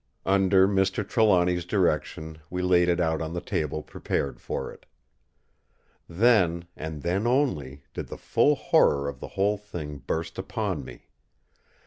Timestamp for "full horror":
8.17-9.07